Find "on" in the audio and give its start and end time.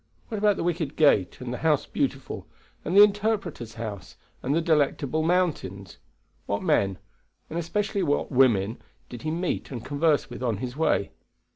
10.41-10.57